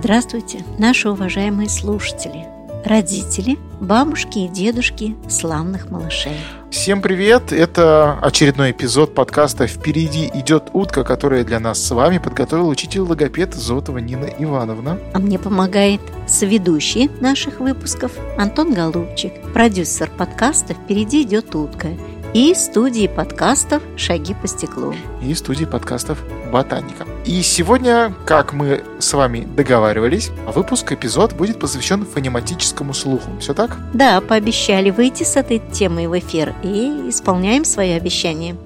[0.00, 2.46] Здравствуйте, наши уважаемые слушатели,
[2.84, 6.36] родители, бабушки и дедушки славных малышей.
[6.70, 7.52] Всем привет!
[7.52, 13.54] Это очередной эпизод подкаста «Впереди идет утка», который для нас с вами подготовил учитель логопед
[13.54, 15.00] Зотова Нина Ивановна.
[15.14, 21.88] А мне помогает соведущий наших выпусков Антон Голубчик, продюсер подкаста «Впереди идет утка»
[22.34, 24.94] и студии подкастов «Шаги по стеклу».
[25.24, 26.22] И студии подкастов
[26.52, 27.04] «Ботаника».
[27.28, 33.32] И сегодня, как мы с вами договаривались, выпуск, эпизод будет посвящен фонематическому слуху.
[33.38, 33.76] Все так?
[33.92, 38.56] Да, пообещали выйти с этой темой в эфир и исполняем свои обещания.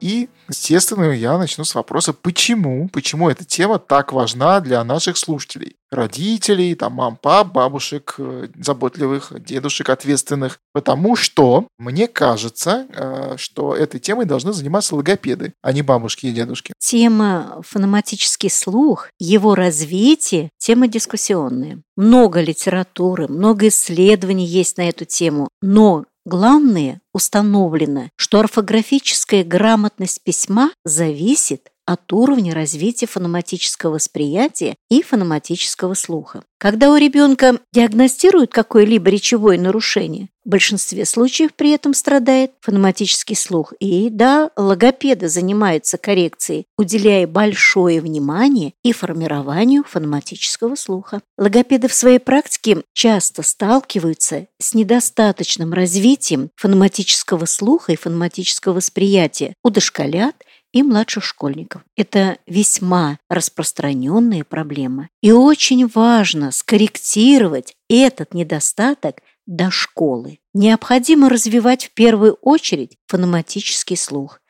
[0.00, 5.76] И, естественно, я начну с вопроса, почему, почему эта тема так важна для наших слушателей,
[5.90, 10.58] родителей, там, мам, пап, бабушек, э, заботливых, дедушек, ответственных.
[10.72, 16.32] Потому что мне кажется, э, что этой темой должны заниматься логопеды, а не бабушки и
[16.32, 16.72] дедушки.
[16.78, 21.80] Тема фонематический слух, его развитие– тема дискуссионная.
[21.96, 30.72] Много литературы, много исследований есть на эту тему, но Главное, установлено, что орфографическая грамотность письма
[30.84, 36.42] зависит от уровня развития фонематического восприятия и фонематического слуха.
[36.58, 43.72] Когда у ребенка диагностируют какое-либо речевое нарушение, в большинстве случаев при этом страдает фонематический слух.
[43.80, 51.20] И да, логопеды занимаются коррекцией, уделяя большое внимание и формированию фонематического слуха.
[51.36, 59.70] Логопеды в своей практике часто сталкиваются с недостаточным развитием фонематического слуха и фонематического восприятия у
[59.70, 60.36] дошколят
[60.76, 61.82] и младших школьников.
[61.96, 65.08] Это весьма распространенная проблема.
[65.22, 70.38] И очень важно скорректировать этот недостаток до школы.
[70.52, 74.40] Необходимо развивать в первую очередь фонематический слух,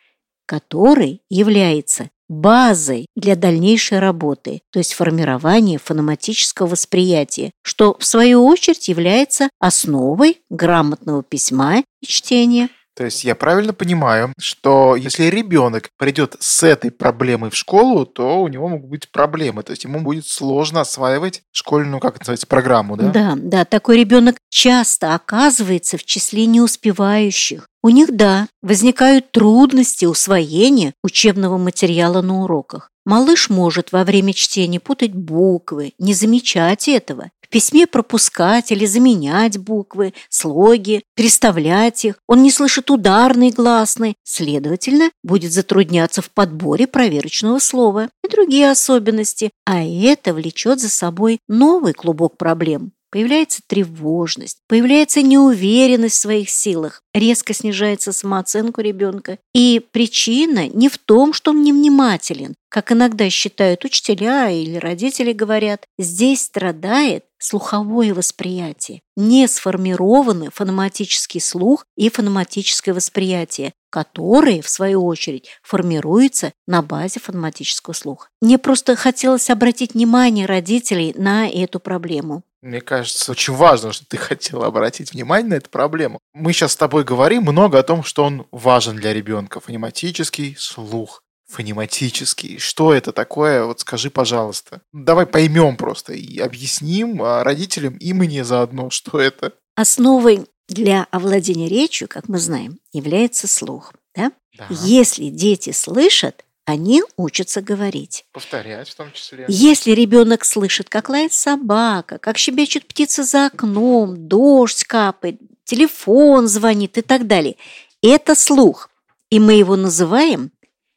[0.46, 8.88] который является базой для дальнейшей работы, то есть формирования фонематического восприятия, что в свою очередь
[8.88, 12.68] является основой грамотного письма и чтения.
[12.96, 18.40] То есть я правильно понимаю, что если ребенок придет с этой проблемой в школу, то
[18.40, 19.62] у него могут быть проблемы.
[19.62, 23.10] То есть ему будет сложно осваивать школьную, как это называется, программу, да?
[23.10, 23.64] Да, да.
[23.66, 27.66] Такой ребенок часто оказывается в числе неуспевающих.
[27.82, 32.90] У них, да, возникают трудности усвоения учебного материала на уроках.
[33.04, 39.58] Малыш может во время чтения путать буквы, не замечать этого в письме пропускать или заменять
[39.58, 42.16] буквы, слоги, переставлять их.
[42.26, 49.50] Он не слышит ударный гласный, следовательно, будет затрудняться в подборе проверочного слова и другие особенности,
[49.64, 52.92] а это влечет за собой новый клубок проблем.
[53.16, 59.38] Появляется тревожность, появляется неуверенность в своих силах, резко снижается самооценка ребенка.
[59.54, 65.86] И причина не в том, что он невнимателен, как иногда считают учителя или родители говорят.
[65.98, 75.48] Здесь страдает слуховое восприятие, не сформированный фонематический слух и фонематическое восприятие, которые, в свою очередь,
[75.62, 78.28] формируются на базе фонематического слуха.
[78.42, 82.42] Мне просто хотелось обратить внимание родителей на эту проблему.
[82.66, 86.18] Мне кажется, очень важно, что ты хотела обратить внимание на эту проблему.
[86.34, 89.60] Мы сейчас с тобой говорим много о том, что он важен для ребенка.
[89.60, 91.22] Фонематический слух.
[91.48, 92.58] Фонематический.
[92.58, 93.64] Что это такое?
[93.64, 94.82] Вот скажи, пожалуйста.
[94.92, 99.52] Давай поймем просто и объясним а, родителям и мне заодно, что это.
[99.76, 103.92] Основой для овладения речью, как мы знаем, является слух.
[104.16, 104.32] Да?
[104.58, 104.66] Да.
[104.70, 108.26] Если дети слышат, они учатся говорить.
[108.32, 109.46] Повторять в том числе.
[109.48, 116.98] Если ребенок слышит, как лает собака, как щебечет птица за окном, дождь капает, телефон звонит
[116.98, 117.56] и так далее,
[118.02, 118.90] это слух.
[119.30, 120.50] И мы его называем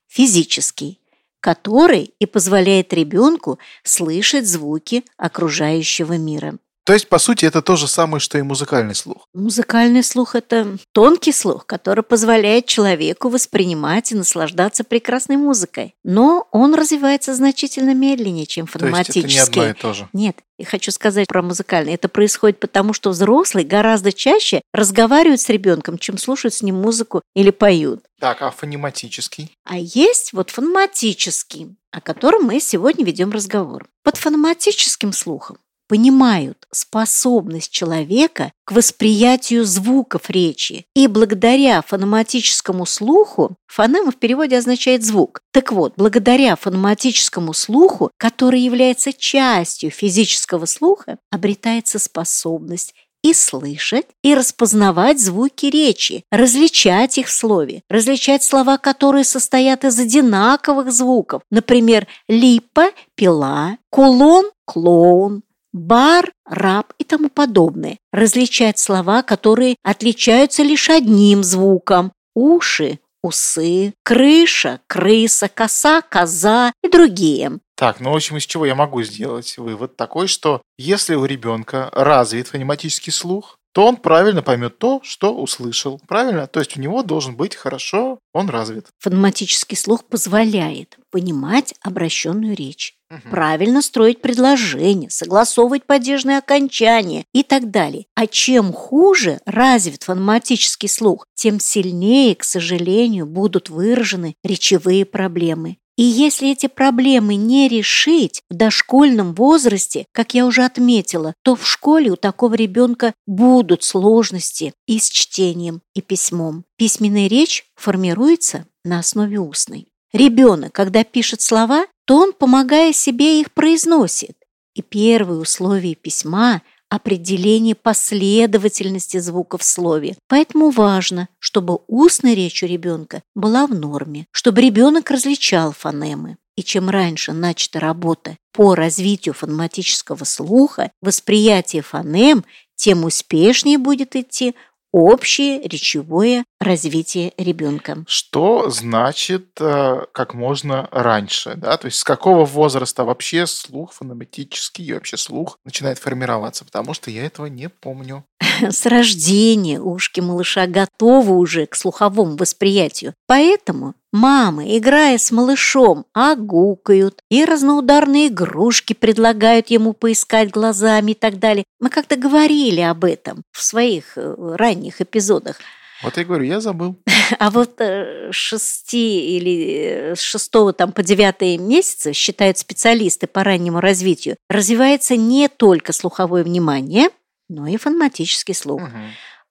[0.07, 0.99] физический,
[1.39, 6.57] который и позволяет ребенку слышать звуки окружающего мира.
[6.89, 9.27] То есть, по сути, это то же самое, что и музыкальный слух.
[9.35, 15.93] Музыкальный слух– это тонкий слух, который позволяет человеку воспринимать и наслаждаться прекрасной музыкой.
[16.03, 19.21] Но он развивается значительно медленнее, чем фонематический.
[19.21, 20.09] То есть это не одно и то же?
[20.13, 20.37] Нет.
[20.57, 21.93] И хочу сказать про музыкальный.
[21.93, 27.21] Это происходит потому, что взрослые гораздо чаще разговаривают с ребенком, чем слушают с ним музыку
[27.35, 28.03] или поют.
[28.19, 29.51] Так, а фонематический?
[29.63, 33.87] А есть вот фонематический, о котором мы сегодня ведем разговор.
[34.01, 35.59] Под фонематическим слухом
[35.89, 40.85] понимают способность человека к восприятию звуков речи.
[40.95, 45.41] И благодаря фонематическому слуху, фонема в переводе означает звук.
[45.51, 52.93] Так вот, благодаря фонематическому слуху, который является частью физического слуха, обретается способность
[53.23, 59.99] и слышать, и распознавать звуки речи, различать их в слове, различать слова, которые состоят из
[59.99, 65.41] одинаковых звуков, например, липа– пила, кулон– клоун,
[65.79, 67.97] бар, раб и тому подобное.
[68.11, 72.11] Различать слова, которые отличаются лишь одним звуком.
[72.35, 77.59] Уши, усы, крыша, крыса, коса, коза и другие.
[77.75, 81.89] Так, ну, в общем, из чего я могу сделать вывод такой, что если у ребенка
[81.93, 86.01] развит фонематический слух, то он правильно поймет то, что услышал.
[86.07, 86.47] Правильно?
[86.47, 88.87] То есть у него должен быть хорошо, он развит.
[88.99, 93.21] Фонематический слух позволяет понимать обращенную речь, угу.
[93.29, 98.05] правильно строить предложения, согласовывать падежные окончания и так далее.
[98.15, 105.77] А чем хуже развит фонематический слух, тем сильнее, к сожалению, будут выражены речевые проблемы.
[105.99, 111.67] И если эти проблемы не решить в дошкольном возрасте, как я уже отметила, то в
[111.67, 116.63] школе у такого ребенка будут сложности и с чтением, и письмом.
[116.77, 119.89] Письменная речь формируется на основе устной.
[120.13, 124.35] Ребенок, когда пишет слова, то он, помогая себе, их произносит.
[124.73, 130.17] И первые условия письма определение последовательности звуков в слове.
[130.27, 136.37] Поэтому важно, чтобы устная речь у ребенка была в норме, чтобы ребенок различал фонемы.
[136.57, 142.43] И чем раньше начата работа по развитию фонематического слуха, восприятие фонем,
[142.75, 144.55] тем успешнее будет идти
[144.91, 148.03] общее речевое развитие ребенка.
[148.07, 151.55] Что значит э, как можно раньше?
[151.55, 151.77] Да?
[151.77, 156.65] То есть с какого возраста вообще слух фонематический и вообще слух начинает формироваться?
[156.65, 158.25] Потому что я этого не помню.
[158.69, 163.13] С рождения ушки малыша готовы уже к слуховому восприятию.
[163.27, 171.39] Поэтому мамы, играя с малышом, огукают и разноударные игрушки предлагают ему поискать глазами и так
[171.39, 171.63] далее.
[171.79, 175.57] Мы как-то говорили об этом в своих э, ранних эпизодах.
[176.01, 176.97] Вот я говорю, я забыл.
[177.37, 183.43] А вот э, шести или э, с шестого там по девятые месяцы, считают специалисты по
[183.43, 187.09] раннему развитию, развивается не только слуховое внимание,
[187.49, 188.83] но и фонематический слух.
[188.83, 188.97] Угу.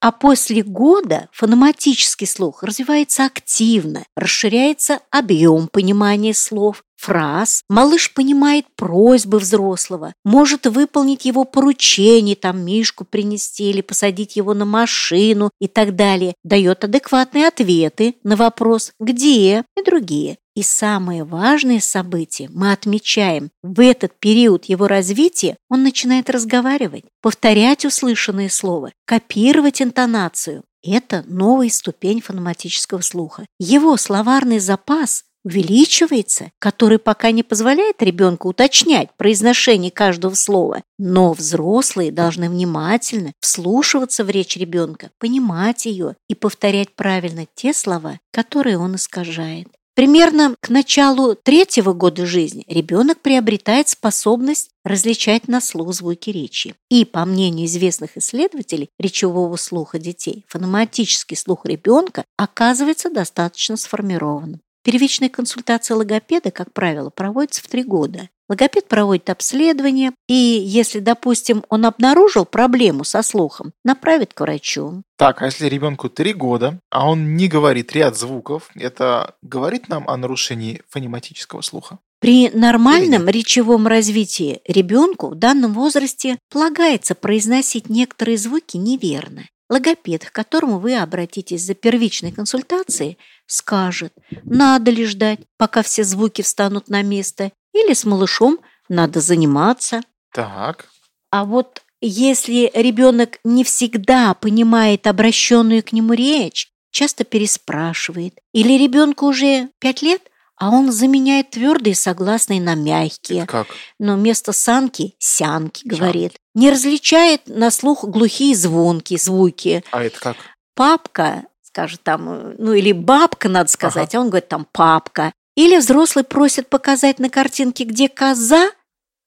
[0.01, 7.63] А после года фонематический слух развивается активно, расширяется объем понимания слов, фраз.
[7.69, 14.65] Малыш понимает просьбы взрослого, может выполнить его поручение, там мишку принести или посадить его на
[14.65, 16.35] машину и так далее.
[16.45, 20.39] Дает адекватные ответы на вопрос «где?» и другие.
[20.59, 23.53] И самое важное событие мы отмечаем.
[23.63, 30.65] В этот период его развития он начинает разговаривать, повторять услышанное слово, копировать интонацию.
[30.83, 33.47] Это новая ступень фонематического слуха.
[33.61, 40.83] Его словарный запас увеличивается, который пока не позволяет ребенку уточнять произношение каждого слова.
[40.99, 48.19] Но взрослые должны внимательно вслушиваться в речь ребенка, понимать ее и повторять правильно те слова,
[48.33, 49.69] которые он искажает.
[49.99, 56.77] Примерно к началу третьего года жизни ребенок приобретает способность различать на слух звуки речи.
[56.89, 64.61] И, по мнению известных исследователей речевого слуха детей, фонематический слух ребенка оказывается достаточно сформированным.
[64.91, 68.31] Первичная консультация логопеда, как правило, проводится в три года.
[68.49, 75.03] Логопед проводит обследование, и если, допустим, он обнаружил проблему со слухом, направит к врачу.
[75.19, 80.09] Так, а если ребенку три года, а он не говорит ряд звуков, это говорит нам
[80.09, 81.99] о нарушении фонематического слуха?
[82.19, 89.43] При нормальном речевом развитии ребенку в данном возрасте полагается произносить некоторые звуки неверно.
[89.69, 94.13] Логопед, к которому вы обратитесь за первичной консультацией, скажет,
[94.45, 100.03] надо ли ждать, пока все звуки встанут на место, или с малышом надо заниматься.
[100.33, 100.87] Так.
[101.31, 109.27] А вот если ребенок не всегда понимает обращенную к нему речь, часто переспрашивает, или ребенку
[109.27, 110.23] уже пять лет,
[110.57, 113.45] а он заменяет твердые согласные на мягкие.
[113.45, 113.69] Это как?
[113.99, 116.33] Но вместо санки– сянки, говорит.
[116.33, 116.41] Сянки.
[116.55, 119.85] Не различает на слух глухие звонкие звуки.
[119.93, 120.37] А это как?
[120.75, 121.45] Папка
[121.79, 124.19] скажет там, ну или бабка, надо сказать, ага.
[124.19, 125.33] а он говорит там папка.
[125.57, 128.71] Или взрослый просит показать на картинке, где коза,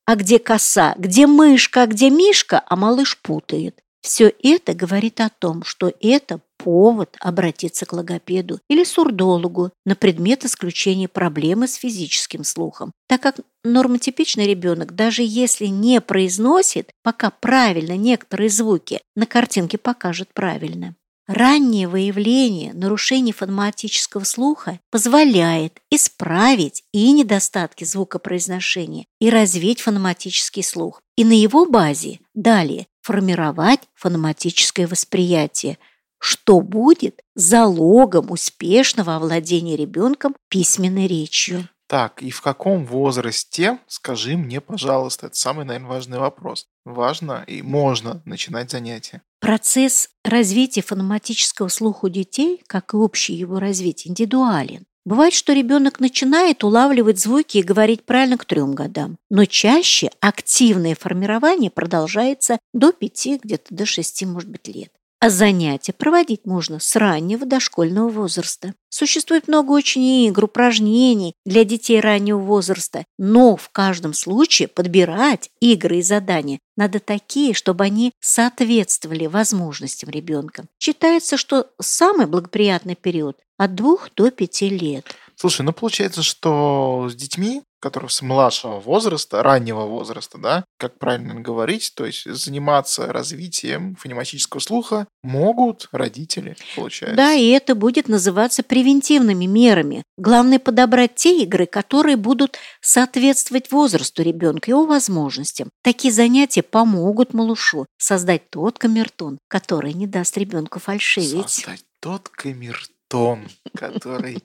[0.05, 3.79] а где коса, где мышка, а где мишка, а малыш путает.
[4.01, 10.43] Все это говорит о том, что это повод обратиться к логопеду или сурдологу на предмет
[10.43, 17.95] исключения проблемы с физическим слухом, так как нормотипичный ребенок, даже если не произносит пока правильно
[17.95, 20.95] некоторые звуки, на картинке покажет правильно.
[21.33, 31.01] Раннее выявление нарушений фонематического слуха позволяет исправить и недостатки звукопроизношения, и развить фонематический слух.
[31.15, 35.77] И на его базе далее формировать фонематическое восприятие,
[36.19, 41.69] что будет залогом успешного овладения ребенком письменной речью.
[41.91, 46.67] Так, и в каком возрасте, скажи мне, пожалуйста, это самый, наверное, важный вопрос.
[46.85, 49.23] Важно и можно начинать занятия.
[49.41, 54.85] Процесс развития фонематического слуха у детей, как и общее его развитие, индивидуален.
[55.03, 60.95] Бывает, что ребенок начинает улавливать звуки и говорить правильно к трем годам, но чаще активное
[60.95, 64.93] формирование продолжается до пяти, где-то до шести, может быть, лет.
[65.23, 68.73] А занятия проводить можно с раннего дошкольного возраста.
[68.89, 75.99] Существует много очень игр, упражнений для детей раннего возраста, но в каждом случае подбирать игры
[75.99, 80.65] и задания надо такие, чтобы они соответствовали возможностям ребенка.
[80.79, 85.05] Считается, что самый благоприятный период от двух до пяти лет.
[85.41, 91.33] Слушай, ну получается, что с детьми, которые с младшего возраста, раннего возраста, да, как правильно
[91.33, 97.15] говорить, то есть заниматься развитием фонематического слуха могут родители, получается.
[97.15, 100.03] Да, и это будет называться превентивными мерами.
[100.15, 105.71] Главное подобрать те игры, которые будут соответствовать возрасту ребенка и его возможностям.
[105.81, 111.49] Такие занятия помогут малышу создать тот камертон, который не даст ребенку фальшивить.
[111.49, 114.41] Создать тот камертон тон, который,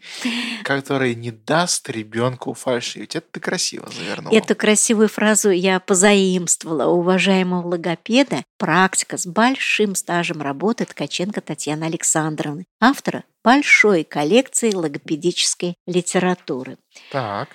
[0.65, 3.15] который не даст ребенку фальшивить.
[3.15, 4.35] Это ты красиво завернула.
[4.35, 11.85] Эту красивую фразу я позаимствовала у уважаемого логопеда, практика с большим стажем работы Ткаченко Татьяны
[11.85, 16.77] Александровны, автора большой коллекции логопедической литературы.
[17.13, 17.51] Так.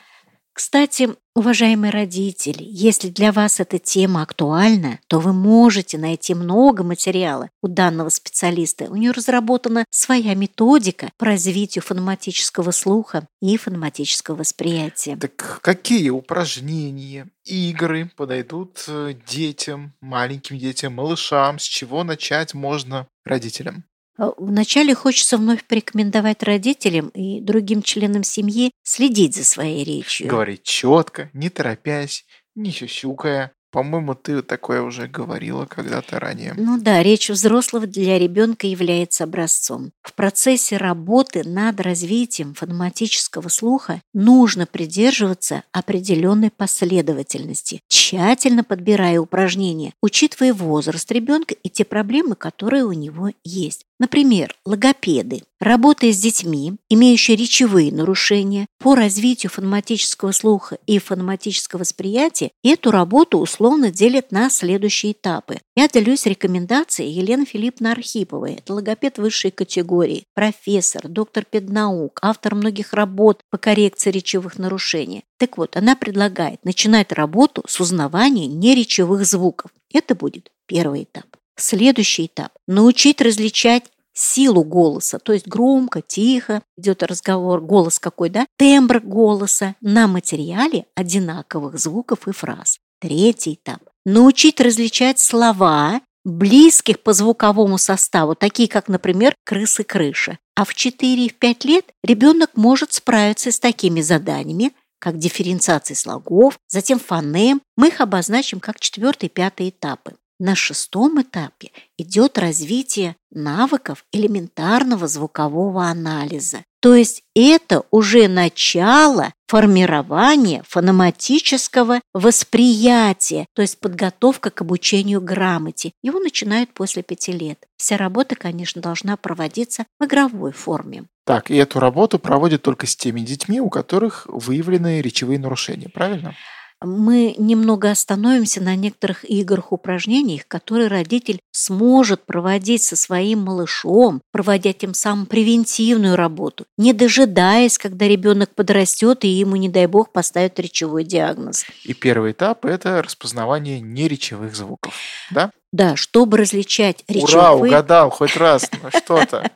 [0.64, 7.50] Кстати, уважаемые родители, если для вас эта тема актуальна, то вы можете найти много материала
[7.64, 8.86] у данного специалиста.
[8.86, 15.18] У нее разработана своя методика по развитию фонематического слуха и фонематического восприятия.
[15.18, 21.58] Так какие упражнения, игры подойдут э, детям, маленьким детям, малышам?
[21.58, 23.84] С чего начать можно родителям?
[24.18, 30.28] А, вначале хочется вновь порекомендовать родителям и другим членам семьи следить за своей речью.
[30.28, 32.26] Говорить четко, не торопясь,
[32.56, 33.54] не сюсюкая.
[33.72, 36.54] По-моему, ты такое уже говорила когда-то ранее.
[36.58, 39.94] Ну да, речь взрослого для ребенка является образцом.
[40.02, 50.54] В процессе работы над развитием фонематического слуха нужно придерживаться определенной последовательности, тщательно подбирая упражнения, учитывая
[50.54, 53.86] возраст ребенка и те проблемы, которые у него есть.
[54.02, 62.50] Например, логопеды, работая с детьми, имеющие речевые нарушения по развитию фонематического слуха и фонематического восприятия,
[62.64, 65.60] эту работу условно делят на следующие этапы.
[65.76, 68.56] Я делюсь рекомендацией Елены Филипповны Архиповой.
[68.56, 75.26] Это логопед высшей категории, профессор, доктор педнаук, автор многих работ по коррекции речевых нарушений.
[75.38, 79.70] Так вот, она предлагает начинать работу с узнавания неречевых звуков.
[79.94, 81.28] Это будет первый этап.
[81.58, 88.46] Следующий этап– научить различать силу голоса, то есть громко, тихо идет разговор, голос какой, да,
[88.58, 92.80] тембр голоса на материале одинаковых звуков и фраз.
[93.00, 100.38] Третий этап– научить различать слова, близких по звуковому составу, такие как, например, крысы-крыша.
[100.56, 107.62] А в 4-5 лет ребенок может справиться с такими заданиями, как дифференциация слогов, затем фонем.
[107.76, 110.14] Мы их обозначим как четвертый и пятый этапы.
[110.44, 111.70] На шестом этапе
[112.00, 116.64] идет развитие навыков элементарного звукового анализа.
[116.82, 125.92] То есть это уже начало формирования фонематического восприятия, то есть подготовка к обучению грамоте.
[126.02, 127.64] Его начинают после пяти лет.
[127.78, 131.06] Вся работа, конечно, должна проводиться в игровой форме.
[131.24, 136.34] Так, и эту работу проводят только с теми детьми, у которых выявлены речевые нарушения, правильно?
[136.82, 144.74] Мы немного остановимся на некоторых играх, упражнениях, которые родитель сможет проводить со своим малышом, проводя
[144.74, 150.60] тем самым превентивную работу, не дожидаясь, когда ребенок подрастет и ему, не дай бог, поставят
[150.60, 151.66] речевой диагноз.
[151.84, 154.94] И первый этап– это распознавание неречевых звуков,
[155.30, 155.52] да?
[155.72, 157.36] Да, чтобы различать речевые...
[157.36, 159.50] Ура, угадал хоть раз ну, что-то.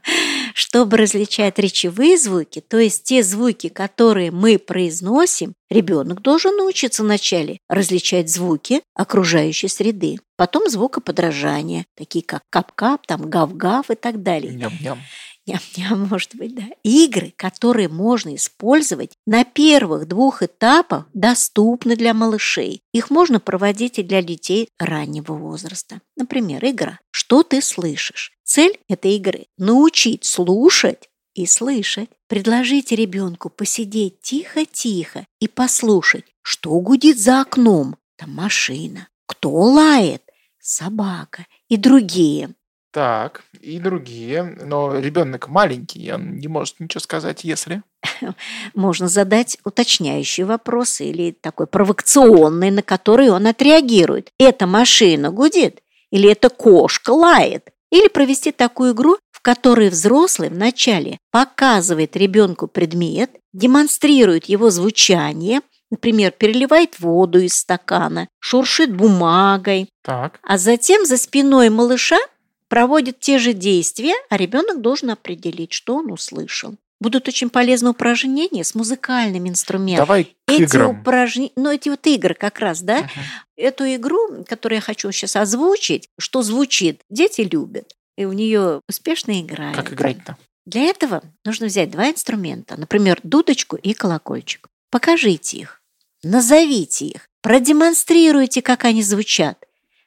[0.53, 7.59] Чтобы различать речевые звуки, то есть те звуки, которые мы произносим, ребенок должен научиться вначале
[7.69, 14.53] различать звуки окружающей среды, потом звукоподражания, такие как кап-кап, там гав-гав и так далее.
[14.53, 14.99] Ням-ням.
[15.45, 16.63] Ням-ням, может быть, да.
[16.83, 22.81] Игры, которые можно использовать на первых двух этапах, доступны для малышей.
[22.93, 26.01] Их можно проводить и для детей раннего возраста.
[26.15, 28.33] Например, игра «Что ты слышишь?».
[28.43, 32.09] Цель этой игры– научить слушать и слышать.
[32.27, 37.97] Предложите ребенку посидеть тихо-тихо и послушать, что гудит за окном.
[38.17, 39.07] Там машина.
[39.27, 40.21] Кто лает?
[40.65, 42.55] собака и другие.
[42.95, 44.55] Так, и другие.
[44.63, 47.83] Но ребенок маленький, он не может ничего сказать, если...
[48.73, 54.31] Можно задать уточняющие вопросы или такой провокационный, на который он отреагирует.
[54.39, 55.81] Эта машина гудит?
[56.09, 57.71] Или эта кошка лает?
[57.91, 65.59] Или провести такую игру, в которой взрослый вначале показывает ребенку предмет, демонстрирует его звучание,
[65.91, 70.39] например, переливает воду из стакана, шуршит бумагой, так.
[70.43, 72.19] а затем за спиной малыша
[72.69, 76.75] проводит те же действия, а ребенок должен определить, что он услышал.
[77.01, 80.05] Будут очень полезны упражнения с музыкальными инструментами.
[80.05, 80.99] Давай к эти играм.
[81.01, 83.09] упражнения, ну эти вот игры как раз, да, Мгм.
[83.57, 89.41] эту игру, которую я хочу сейчас озвучить, что звучит, дети любят, и в нее успешно
[89.41, 89.75] играют.
[89.75, 90.37] Как играть-то?
[90.65, 94.67] Для этого нужно взять два инструмента, например, дудочку и колокольчик.
[94.89, 95.81] Покажите их,
[96.23, 99.64] назовите их, продемонстрируйте, как они звучат.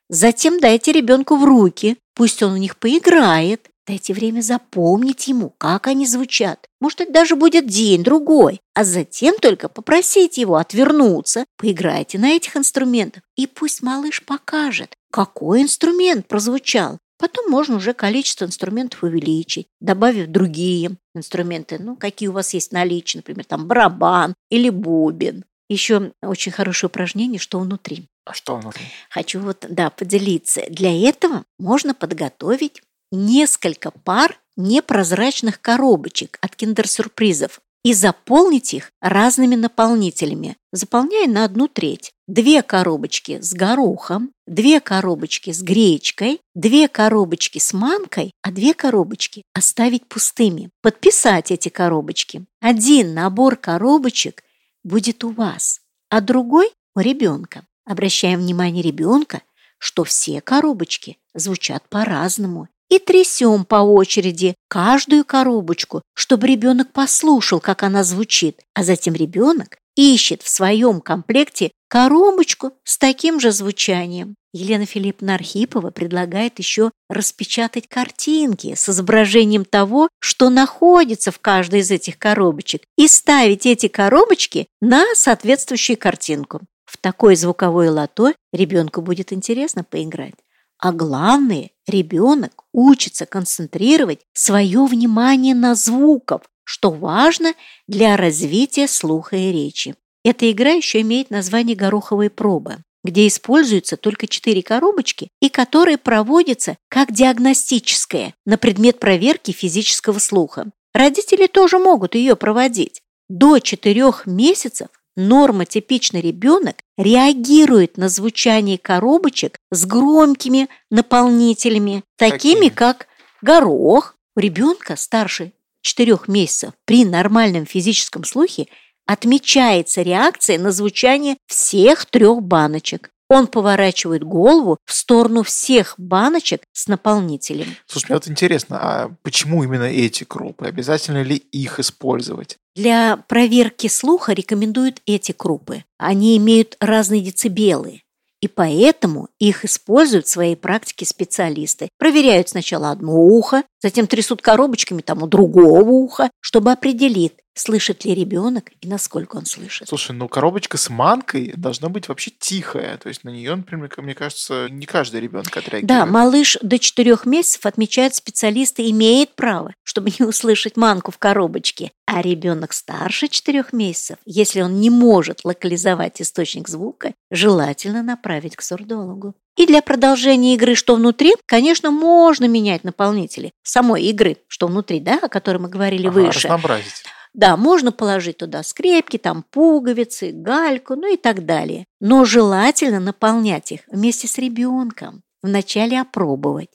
[0.08, 3.68] Затем дайте ребенку в руки, пусть он в них поиграет.
[3.86, 6.66] Дайте время запомнить ему, как они звучат.
[6.78, 8.60] Может, это даже будет день-другой.
[8.74, 11.46] А затем только попросите его отвернуться.
[11.56, 13.22] Поиграйте на этих инструментах.
[13.36, 16.98] И пусть малыш покажет, какой инструмент прозвучал.
[17.18, 22.74] Потом можно уже количество инструментов увеличить, добавив другие инструменты, ну, какие у вас есть в
[22.74, 25.44] наличии, например, там барабан или бубен.
[25.68, 28.06] Еще очень хорошее упражнение, что внутри.
[28.24, 28.84] А что внутри?
[29.10, 30.62] Хочу вот, да, поделиться.
[30.70, 40.56] Для этого можно подготовить несколько пар непрозрачных коробочек от киндер-сюрпризов и заполнить их разными наполнителями,
[40.72, 42.12] заполняя на одну треть.
[42.26, 49.42] Две коробочки с горохом, две коробочки с гречкой, две коробочки с манкой, а две коробочки
[49.54, 50.70] оставить пустыми.
[50.82, 52.44] Подписать эти коробочки.
[52.60, 54.42] Один набор коробочек
[54.84, 55.80] будет у вас,
[56.10, 57.66] а другой у ребенка.
[57.84, 59.42] Обращаем внимание ребенка,
[59.78, 62.68] что все коробочки звучат по-разному.
[62.90, 68.62] И трясем по очереди каждую коробочку, чтобы ребенок послушал, как она звучит.
[68.74, 74.36] А затем ребенок ищет в своем комплекте коробочку с таким же звучанием.
[74.52, 81.90] Елена Филипповна Архипова предлагает еще распечатать картинки с изображением того, что находится в каждой из
[81.90, 86.60] этих коробочек, и ставить эти коробочки на соответствующую картинку.
[86.84, 90.34] В такое звуковое лото ребенку будет интересно поиграть.
[90.78, 97.54] А главное, ребенок учится концентрировать свое внимание на звуках, что важно
[97.86, 99.94] для развития слуха и речи.
[100.22, 106.76] Эта игра еще имеет название «Гороховые пробы», где используются только четыре коробочки и которые проводятся
[106.90, 110.66] как диагностическая на предмет проверки физического слуха.
[110.92, 113.00] Родители тоже могут ее проводить.
[113.30, 122.68] До четырех месяцев нормотипичный ребенок реагирует на звучание коробочек с громкими наполнителями, такими Какими?
[122.68, 123.06] как
[123.40, 124.16] горох.
[124.36, 128.66] У ребенка старше 4 месяцев при нормальном физическом слухе
[129.06, 133.10] отмечается реакция на звучание всех трех баночек.
[133.30, 137.76] Он поворачивает голову в сторону всех баночек с наполнителем.
[137.86, 140.66] Слушай, мне вот интересно, а почему именно эти крупы?
[140.66, 142.56] Обязательно ли их использовать?
[142.74, 145.84] Для проверки слуха рекомендуют эти крупы.
[145.98, 148.02] Они имеют разные децибелы.
[148.40, 151.88] И поэтому их используют в своей практике специалисты.
[151.98, 158.14] Проверяют сначала одно ухо, затем трясут коробочками там у другого уха, чтобы определить, слышит ли
[158.14, 159.88] ребенок и насколько он слышит.
[159.88, 162.98] Слушай, ну коробочка с манкой должна быть вообще тихая.
[162.98, 165.86] То есть на нее, например, мне кажется, не каждый ребенок отреагирует.
[165.86, 171.92] Да, малыш до 4 месяцев, отмечают специалисты, имеет право, чтобы не услышать манку в коробочке.
[172.06, 178.62] А ребенок старше 4 месяцев, если он не может локализовать источник звука, желательно направить к
[178.62, 179.34] сурдологу.
[179.56, 185.18] И для продолжения игры «Что внутри», конечно, можно менять наполнители самой игры «Что внутри», да,
[185.20, 186.38] о которой мы говорили Ага, выше.
[186.46, 187.02] разнообразить.
[187.38, 191.84] Да, можно положить туда скрепки, там пуговицы, гальку, ну и так далее.
[192.00, 195.22] Но желательно наполнять их вместе с ребенком.
[195.40, 196.70] Вначале опробовать.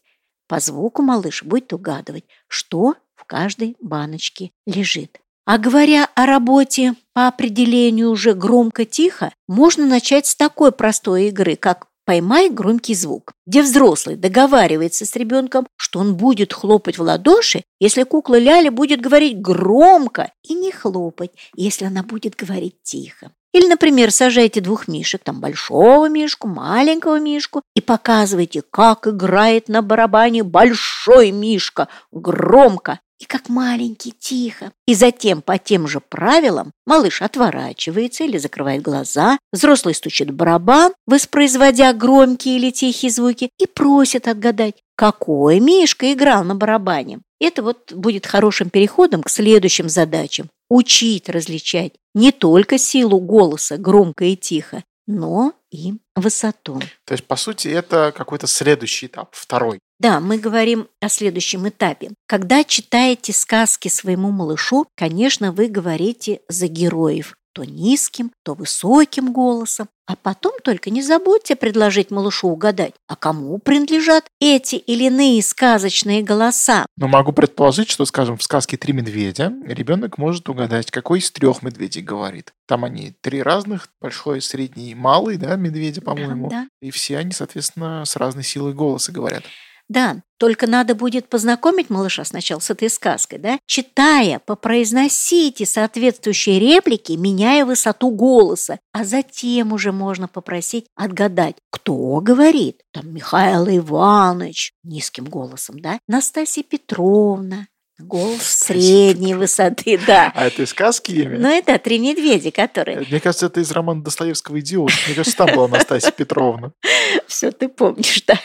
[0.47, 5.19] По звуку малыш будет угадывать, что в каждой баночке лежит.
[5.45, 11.87] А говоря о работе по определению уже громко-тихо, можно начать с такой простой игры, как
[12.05, 18.03] «Поймай громкий звук», где взрослый договаривается с ребенком, что он будет хлопать в ладоши, если
[18.03, 23.31] кукла Ляля будет говорить громко, и не хлопать, если она будет говорить тихо.
[23.53, 29.83] Или, например, сажайте двух мишек, там большого мишку, маленького мишку, и показывайте, как играет на
[29.83, 34.71] барабане большой мишка, громко, и как маленький тихо.
[34.87, 41.93] И затем по тем же правилам малыш отворачивается или закрывает глаза, взрослый стучит барабан, воспроизводя
[41.93, 47.19] громкие или тихие звуки, и просит отгадать, какой Мишка играл на барабане.
[47.39, 50.49] Это вот будет хорошим переходом к следующим задачам.
[50.69, 56.79] Учить различать не только силу голоса громко и тихо, но и высоту.
[57.05, 59.79] То есть, по сути, это какой-то следующий этап, второй.
[60.03, 62.09] Да, мы говорим о следующем этапе.
[62.27, 69.87] Когда читаете сказки своему малышу, конечно, вы говорите за героев то низким, то высоким голосом.
[70.07, 76.23] А потом только не забудьте предложить малышу угадать, а кому принадлежат эти или иные сказочные
[76.23, 76.85] голоса.
[76.97, 81.61] Но могу предположить, что, скажем, в сказке «Три медведя» ребенок может угадать, какой из трех
[81.61, 82.53] медведей говорит.
[82.67, 86.49] Там они три разных, большой, средний и малый, да, медведя, по-моему.
[86.49, 86.67] Да.
[86.81, 89.43] И все они, соответственно, с разной силой голоса говорят.
[89.89, 93.59] Да, только надо будет познакомить малыша сначала с этой сказкой, да?
[93.65, 102.81] Читая, попроизносите соответствующие реплики, меняя высоту голоса, а затем уже можно попросить отгадать, кто говорит.
[102.91, 105.99] Там Михаил Иванович низким голосом, да?
[106.07, 107.67] Настасья Петровна,
[107.99, 110.31] Голос средней высоты, да.
[110.33, 111.37] А это из сказки имя?
[111.37, 113.05] Ну, это «Три медведя», которые...
[113.07, 114.91] Мне кажется, это из романа Достоевского «Идиот».
[115.05, 116.71] Мне кажется, там была Настасья Петровна.
[117.27, 118.39] Все ты помнишь, да.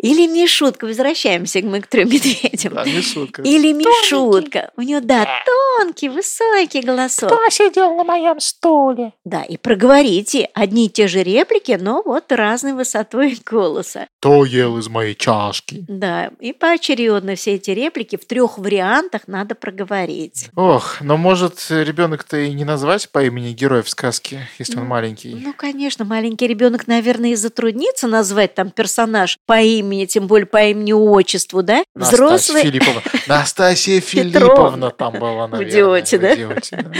[0.00, 2.74] Или Мишутка, возвращаемся мы к трем медведям.
[2.74, 3.42] Да, Мишутка.
[3.42, 4.70] Или Мишутка.
[4.76, 5.26] У него, да,
[5.78, 7.30] тонкий, высокий голосок.
[7.30, 9.12] Кто сидел на моем стуле?
[9.24, 14.06] Да, и проговорите одни и те же реплики, но вот разной высотой голоса.
[14.20, 15.84] Кто ел из моей чашки?
[15.86, 20.48] Да, и поочередно все эти реплики в трех вариантах надо проговорить.
[20.56, 24.88] Ох, но может ребенок-то и не назвать по имени героя в сказке, если он Ну,
[24.88, 25.34] маленький.
[25.34, 30.62] Ну, конечно, маленький ребенок, наверное, и затруднится назвать там персонаж по имени, тем более по
[30.62, 31.84] имени-отчеству, да?
[31.94, 33.02] Настасья Взрослый, Филипповна.
[33.26, 34.00] Настасья.
[34.00, 35.70] Филипповна там была, наверное.
[35.70, 36.30] «Идиоте», да?
[36.30, 36.92] в «Идиоте», да.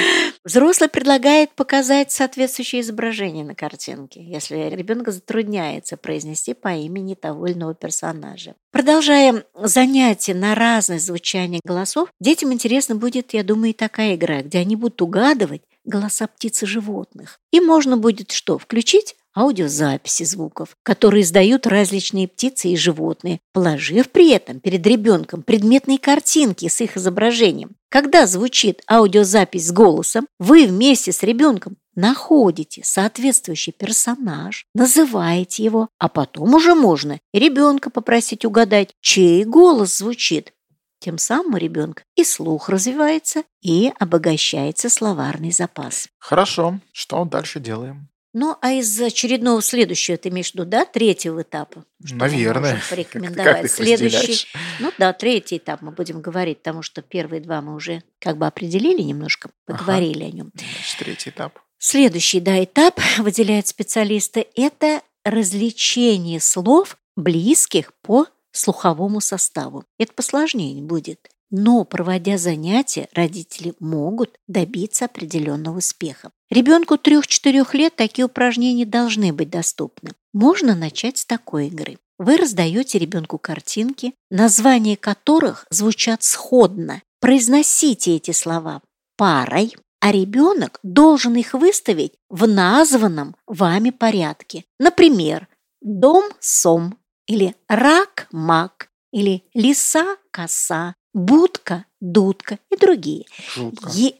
[0.45, 7.55] Взрослый предлагает показать соответствующее изображение на картинке, если ребенок затрудняется произнести по имени того или
[7.55, 8.55] иного персонажа.
[8.73, 14.59] Продолжая занятия на разное звучание голосов, детям интересно будет, я думаю, и такая игра, где
[14.59, 17.39] они будут угадывать голоса птиц и животных.
[17.53, 18.59] И можно будет что?
[18.59, 25.99] Включить аудиозаписи звуков, которые издают различные птицы и животные, положив при этом перед ребенком предметные
[25.99, 27.77] картинки с их изображением.
[27.89, 36.09] Когда звучит аудиозапись с голосом, вы вместе с ребенком находите соответствующий персонаж, называете его, а
[36.09, 40.53] потом уже можно ребенка попросить угадать, чей голос звучит.
[41.01, 46.09] Тем самым у ребенка и слух развивается, и обогащается словарный запас.
[46.19, 48.09] Хорошо, что дальше делаем?
[48.33, 51.85] Ну, а из очередного следующего, ты имеешь в виду, да, третьего этапа?
[52.05, 52.75] Что мы Наверное.
[52.81, 53.65] Как порекомендовать.
[53.65, 54.47] их Следующий,
[54.79, 58.47] ну да, третий этап мы будем говорить, потому что первые два мы уже как бы
[58.47, 59.79] определили немножко, Ага.
[59.79, 60.53] поговорили о нем.
[60.55, 61.59] Значит, третий этап.
[61.79, 69.85] Следующий, да, этап, выделяют специалисты, это развлечение слов, близких по слуховому составу.
[69.99, 71.30] Это посложнее будет.
[71.51, 76.31] Но, проводя занятия, родители могут добиться определенного успеха.
[76.51, 80.13] Ребенку 3-4 лет такие упражнения должны быть доступны.
[80.33, 81.99] Можно начать с такой игры.
[82.19, 87.03] Вы раздаете ребенку картинки, названия которых звучат сходно.
[87.21, 88.83] Произносите эти слова
[89.17, 94.65] парой, а ребенок должен их выставить в названном вами порядке.
[94.79, 95.49] Например,
[95.83, 103.27] дом-сом или рак-мак или лиса-коса, будка-дудка и другие.
[103.55, 103.91] Жутко.
[103.93, 104.15] Е-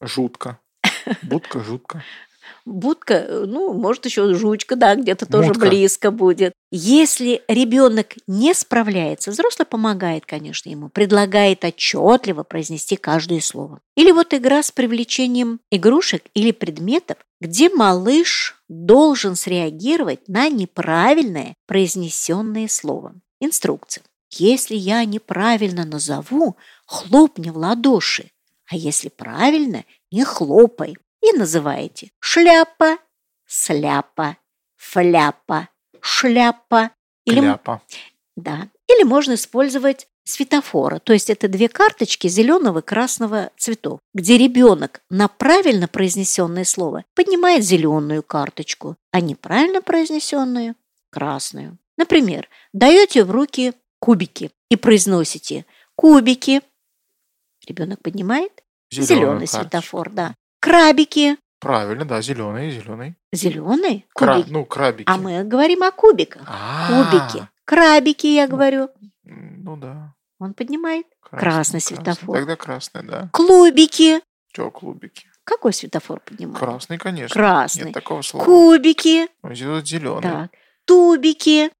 [0.00, 0.58] Жутко.
[1.22, 2.02] Будка, жутко.
[2.66, 5.66] Будка, ну, может, еще жучка, да, где-то тоже Мутка.
[5.66, 6.52] близко будет.
[6.70, 13.80] Если ребенок не справляется, взрослый помогает, конечно, ему, предлагает отчетливо произнести каждое слово.
[13.96, 22.68] Или вот игра с привлечением игрушек или предметов, где малыш должен среагировать на неправильное произнесенное
[22.68, 23.14] слово.
[23.40, 24.02] Инструкция.
[24.36, 28.30] Если я неправильно назову, хлопни в ладоши,
[28.68, 30.96] а если правильно, не хлопай.
[31.22, 32.98] И называете шляпа,
[33.46, 34.36] сляпа,
[34.76, 35.68] фляпа,
[36.00, 36.90] шляпа.
[37.24, 37.80] Или, Кляпа.
[38.36, 38.68] да.
[38.88, 45.02] Или можно использовать светофора, то есть это две карточки зеленого и красного цветов, где ребенок
[45.10, 50.74] на правильно произнесенное слово поднимает зеленую карточку, а неправильно произнесенную–
[51.10, 51.78] красную.
[51.96, 55.64] Например, даете в руки кубики и произносите
[55.96, 56.60] кубики.
[57.66, 58.52] Ребенок поднимает
[58.90, 59.56] зеленый карточку.
[59.62, 60.34] светофор, да.
[60.60, 61.38] Крабики.
[61.58, 63.14] Правильно, да, зеленый, зеленый.
[63.32, 64.52] Зеленый Кра- кубики.
[64.52, 65.08] Ну, крабики.
[65.08, 66.42] А мы говорим о кубиках.
[66.46, 67.48] А, Кубики.
[67.64, 68.90] Крабики, я говорю.
[69.22, 70.14] Ну да.
[70.38, 72.36] Он поднимает Красный светофор.
[72.36, 73.30] Тогда красный, да.
[73.32, 74.20] Клубики.
[74.52, 75.26] Чё, клубики?
[75.44, 76.58] Какой светофор поднимают?
[76.58, 77.32] Красный, конечно.
[77.32, 77.84] Красный.
[77.86, 78.44] Нет такого слова.
[78.44, 79.28] Кубики.
[79.42, 80.22] Зеленый.
[80.22, 80.50] Так.
[80.84, 81.70] Тубики.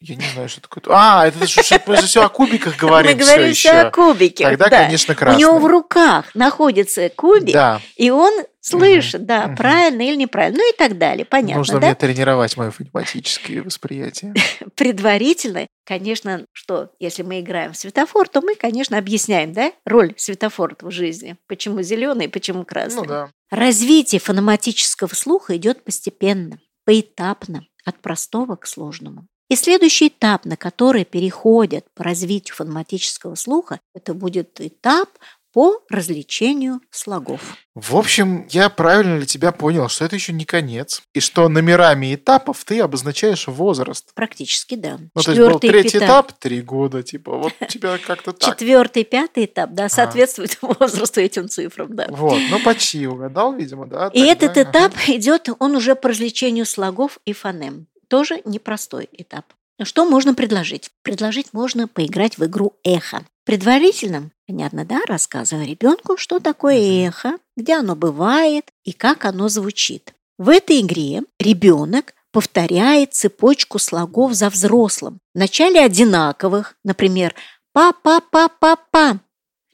[0.00, 0.84] Я не знаю, что такое.
[0.88, 4.44] А, это мы же все о кубиках говорим Мы говорим все все о кубике.
[4.44, 4.84] Тогда, да.
[4.84, 5.40] конечно, У красный.
[5.40, 9.56] него в руках находится кубик, Да, и он слышит, да, мгм.
[9.56, 11.24] правильно или неправильно, ну и так далее.
[11.24, 11.86] Понятно, нужно да?
[11.88, 14.34] мне тренировать мое фонематическое восприятие.
[14.76, 20.76] Предварительно, конечно, что если мы играем в светофор, то мы, конечно, объясняем, да, роль светофора
[20.80, 21.36] в жизни.
[21.48, 23.02] Почему зеленый, почему красный.
[23.02, 23.30] Ну да.
[23.50, 29.26] Развитие фонематического слуха идет постепенно, поэтапно, от простого к сложному.
[29.48, 35.08] И следующий этап, на который переходят по развитию фонематического слуха, это будет этап
[35.52, 37.40] по развлечению слогов.
[37.74, 42.14] В общем, я правильно ли тебя понял, что это еще не конец, и что номерами
[42.14, 44.12] этапов ты обозначаешь возраст.
[44.14, 44.98] Практически, да.
[45.14, 48.58] Ну, то есть был Четвертый третий этап, три года, типа, вот у тебя как-то так.
[48.58, 52.06] Четвертый, пятый этап, да, соответствует возрасту этим цифрам, да.
[52.10, 54.08] Вот, ну почти угадал, видимо, да.
[54.12, 54.70] И тогда, этот ага.
[54.70, 57.86] этап идет, он уже по развлечению слогов и фонем.
[58.08, 59.44] Тоже непростой этап.
[59.82, 60.90] Что можно предложить?
[61.02, 63.24] Предложить можно поиграть в игру «Эхо».
[63.44, 70.12] Предварительно, понятно, да, рассказывая ребенку, что такое эхо, где оно бывает и как оно звучит.
[70.36, 75.20] В этой игре ребенок повторяет цепочку слогов за взрослым.
[75.34, 77.34] Вначале одинаковых, например,
[77.72, 79.20] «па-па-па-па-па».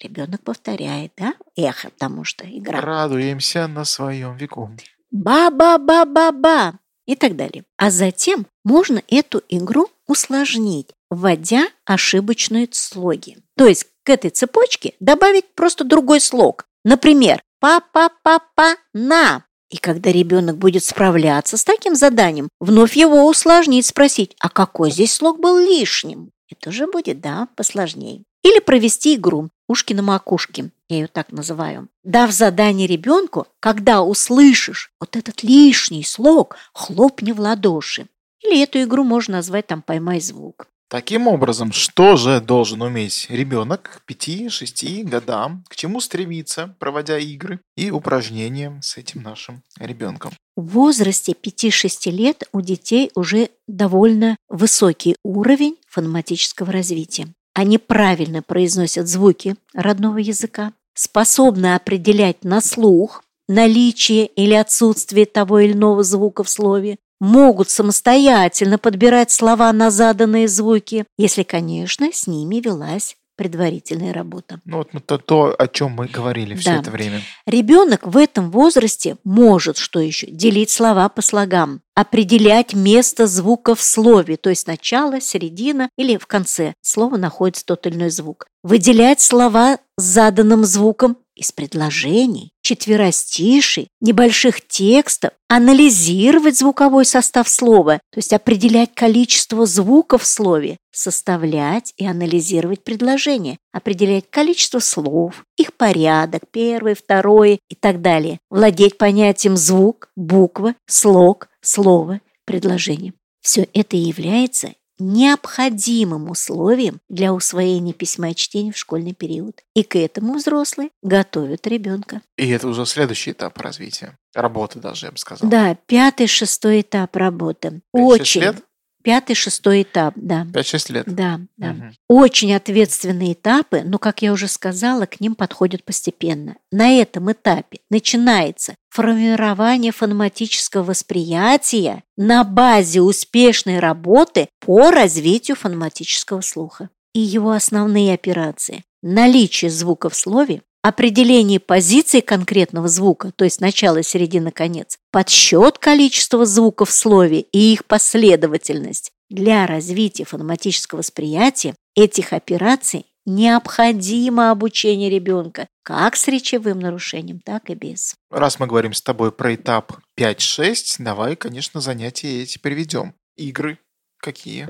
[0.01, 2.81] Ребенок повторяет, да, эхо, потому что игра.
[2.81, 4.71] Радуемся на своем веку.
[5.11, 7.65] ба-ба-ба-ба-ба и так далее.
[7.77, 13.39] А затем можно эту игру усложнить, вводя ошибочные слоги.
[13.57, 16.67] То есть к этой цепочке добавить просто другой слог.
[16.85, 19.45] Например, па-па-па-па-на.
[19.71, 25.15] И когда ребенок будет справляться с таким заданием, вновь его усложнить, спросить, а какой здесь
[25.15, 26.31] слог был лишним?
[26.51, 28.23] Это уже будет, да, посложнее.
[28.43, 31.89] Или провести игру «Ушки на макушке», я ее так называю.
[32.03, 38.07] Дав задание ребенку, когда услышишь вот этот лишний слог, хлопни в ладоши.
[38.43, 40.69] Или эту игру можно назвать там «Поймай звук».
[40.89, 47.59] Таким образом, что же должен уметь ребенок к 5-6 годам, к чему стремиться, проводя игры
[47.77, 50.33] и упражнения с этим нашим ребенком?
[50.57, 57.35] В возрасте 5-6 лет у детей уже довольно высокий уровень фонематического развития.
[57.55, 65.73] Они правильно произносят звуки родного языка, способны определять на слух наличие или отсутствие того или
[65.73, 72.57] иного звука в слове, могут самостоятельно подбирать слова на заданные звуки, если, конечно, с ними
[72.57, 74.61] велась предварительная работа.
[74.65, 76.77] Ну вот мы то, то, о чем мы говорили все Да.
[76.81, 77.21] это время.
[77.47, 83.83] Ребенок в этом возрасте может, что еще, делить слова по слогам, определять место звука в
[83.83, 88.47] слове, то есть начало, середина или в конце слова находится тот или иной звук.
[88.63, 98.19] Выделять слова с заданным звуком из предложений, четверостишей, небольших текстов, анализировать звуковой состав слова, то
[98.19, 106.43] есть определять количество звуков в слове, составлять и анализировать предложения, определять количество слов, их порядок,
[106.51, 113.13] первый, второй и так далее, владеть понятием звук, буква, слог, слово, предложение.
[113.41, 119.61] Все это является необходимым условием для усвоения письма и чтения в школьный период.
[119.75, 122.23] И к этому взрослые готовят ребенка.
[122.37, 124.19] И это уже следующий этап развития.
[124.35, 125.49] Работы даже, я бы сказал.
[125.49, 127.69] Да, пятый, шестой этап работы.
[127.69, 128.41] 5-6 Очень.
[128.41, 128.57] лет?
[129.05, 130.47] Пятый, шестой этап, да.
[130.51, 131.05] 5-6 лет.
[131.07, 131.73] Да, да.
[131.75, 131.93] Мгм.
[132.09, 136.57] Очень ответственные этапы, но, как я уже сказала, к ним подходят постепенно.
[136.73, 146.89] На этом этапе начинается формирование фонематического восприятия на базе успешной работы по развитию фонематического слуха.
[147.13, 154.03] И его основные операции– наличие звука в слове, определение позиции конкретного звука, то есть начало,
[154.03, 159.11] середина, конец, подсчет количества звуков в слове и их последовательность.
[159.31, 167.75] Для развития фонематического восприятия этих операций необходимо обучение ребенка как с речевым нарушением, так и
[167.75, 168.15] без.
[168.31, 173.15] Раз мы говорим с тобой про этап 5-6, давай, конечно, занятия эти приведем.
[173.37, 173.79] Игры
[174.19, 174.69] какие?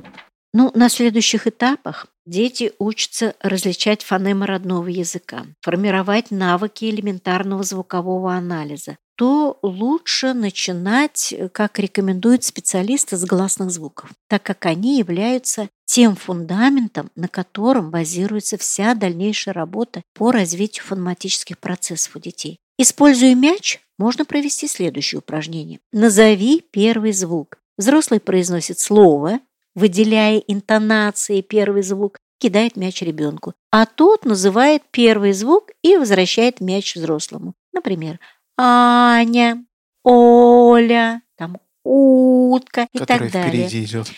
[0.53, 8.97] Ну, на следующих этапах дети учатся различать фонемы родного языка, формировать навыки элементарного звукового анализа.
[9.17, 16.17] То лучше начинать, э, как рекомендуют специалисты, с гласных звуков, так как они являются тем
[16.17, 22.59] фундаментом, на котором базируется вся дальнейшая работа по развитию фонематических процессов у детей.
[22.77, 25.79] Используя мяч, можно провести следующее упражнение.
[25.93, 27.59] Назови первый звук.
[27.77, 29.41] Взрослый произносит слово,
[29.75, 32.19] выделяя интонацией первый звук.
[32.39, 33.55] кидает мяч ребенку.
[33.71, 37.55] А тот называет первый звук и возвращает мяч взрослому.
[37.73, 38.19] Например,
[38.59, 39.65] Аня,
[40.03, 43.67] Оля, там утка и Который так далее.
[43.67, 44.09] впереди идет.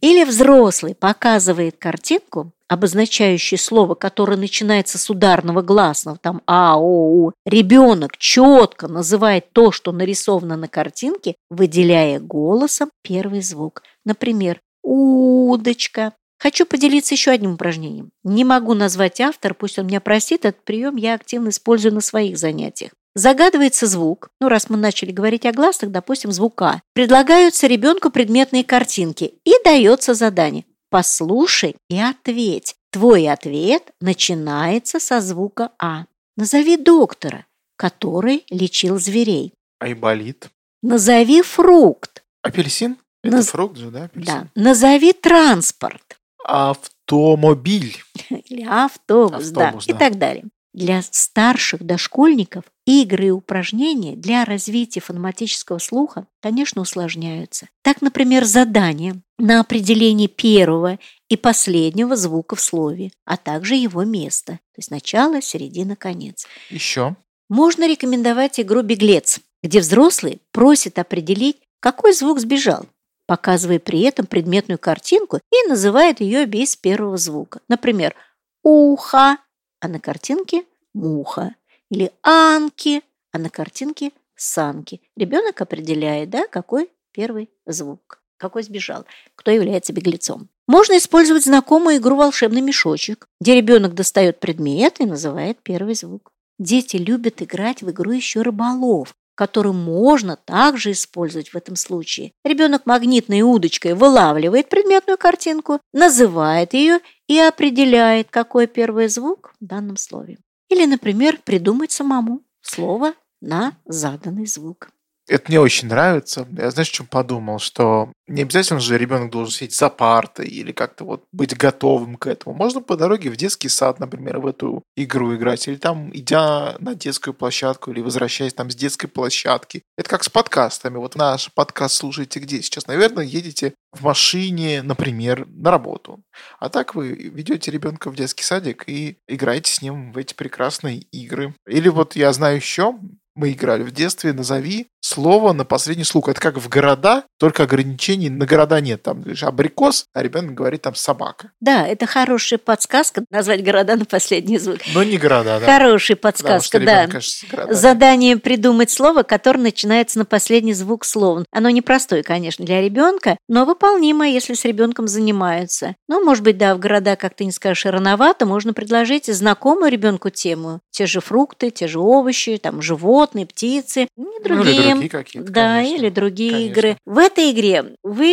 [0.00, 7.32] Или взрослый показывает картинку, обозначающую слово, которое начинается с ударного гласного, там А, О, У.
[7.44, 13.82] Ребенок четко называет то, что нарисовано на картинке, выделяя голосом первый звук.
[14.04, 16.12] Например, удочка.
[16.38, 18.10] Хочу поделиться еще одним упражнением.
[18.22, 22.36] Не могу назвать автор, пусть он меня простит, этот прием я активно использую на своих
[22.36, 22.92] занятиях.
[23.16, 26.82] Загадывается звук, ну раз мы начали говорить о гласных, допустим, звук А.
[26.92, 30.66] Предлагаются ребенку предметные картинки и дается задание.
[30.90, 32.76] Послушай и ответь.
[32.92, 36.04] Твой ответ начинается со звука А.
[36.36, 39.54] Назови доктора, который лечил зверей.
[39.80, 40.50] Айболит.
[40.82, 42.22] Назови фрукт.
[42.42, 42.98] Апельсин?
[43.24, 44.04] Это Наз- фрукт же, да?
[44.04, 44.50] Апельсин?
[44.54, 44.60] Да.
[44.62, 46.18] Назови транспорт.
[46.44, 47.96] Автомобиль.
[48.28, 49.98] Или автобус, да, Автобус, и да.
[49.98, 50.44] так далее.
[50.76, 57.70] Для старших дошкольников игры и упражнения для развития фонематического слуха, конечно, усложняются.
[57.82, 60.98] Так, например, задание на определение первого
[61.30, 66.46] и последнего звука в слове, а также его место, то есть начало, середина, конец.
[66.68, 67.16] Еще.
[67.48, 72.84] Можно рекомендовать игру «Беглец», где взрослый просит определить, какой звук сбежал,
[73.26, 77.60] показывая при этом предметную картинку и называет ее без первого звука.
[77.66, 78.14] Например,
[78.62, 79.38] «ухо»,
[79.80, 81.54] а на картинке «муха».
[81.90, 85.00] Или «анки», а на картинке «санки».
[85.16, 90.48] Ребенок определяет, да, какой первый звук, какой сбежал, кто является беглецом.
[90.68, 96.32] Можно использовать знакомую игру «Волшебный мешочек», где ребенок достает предмет и называет первый звук.
[96.58, 102.32] Дети любят играть в игру еще рыболов, которую можно также использовать в этом случае.
[102.44, 109.96] Ребенок магнитной удочкой вылавливает предметную картинку, называет ее и определяет, какой первый звук в данном
[109.96, 110.38] слове.
[110.68, 114.90] Или, например, придумать самому слово на заданный звук.
[115.28, 116.46] Это мне очень нравится.
[116.56, 117.58] Я, знаешь, о чем подумал?
[117.58, 122.26] Что не обязательно же ребенок должен сидеть за партой или как-то вот быть готовым к
[122.26, 122.54] этому.
[122.54, 125.66] Можно по дороге в детский сад, например, в эту игру играть.
[125.66, 129.82] Или там, идя на детскую площадку, или возвращаясь там с детской площадки.
[129.98, 130.96] Это как с подкастами.
[130.96, 132.86] Вот наш подкаст слушаете где сейчас?
[132.86, 136.20] Наверное, едете в машине, например, на работу.
[136.60, 140.98] А так вы ведете ребенка в детский садик и играете с ним в эти прекрасные
[140.98, 141.54] игры.
[141.66, 142.94] Или вот я знаю еще,
[143.36, 146.28] мы играли в детстве, назови слово на последний слух.
[146.28, 149.02] Это как в города, только ограничений на города нет.
[149.02, 151.52] Там говоришь, абрикос, а ребенок говорит там собака.
[151.60, 154.78] Да, это хорошая подсказка назвать города на последний звук.
[154.94, 155.66] Но не города, да.
[155.66, 157.04] Хорошая подсказка, да.
[157.04, 157.74] ребенок, с городами.
[157.74, 161.44] Задание придумать слово, которое начинается на последний звук слова.
[161.52, 165.94] Оно непростое, конечно, для ребенка, но выполнимое, если с ребенком занимаются.
[166.08, 170.30] Ну, может быть, да, в города, как ты не скажешь, рановато, можно предложить знакомую ребенку
[170.30, 170.80] тему.
[170.90, 172.82] Те же фрукты, те же овощи, там,
[173.26, 174.74] животные, птицы, и Ну, другие.
[174.74, 175.94] или другие какие-то, Да, конечно.
[175.96, 176.72] или другие Конечно.
[176.72, 176.96] игры.
[177.04, 178.26] В этой игре вы,